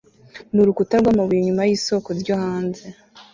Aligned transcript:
nurukuta 0.53 0.93
rwamabuye 1.01 1.39
inyuma 1.41 1.63
yisoko 1.69 2.09
ryo 2.19 2.35
hanze 2.43 2.83